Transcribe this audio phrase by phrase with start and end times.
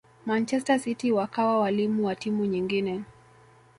[0.25, 3.03] manchester city wakawa walimu wa timu nyingine